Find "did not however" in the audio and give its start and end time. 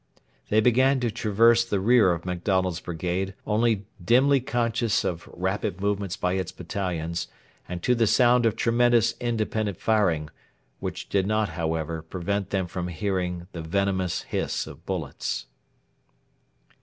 11.07-12.01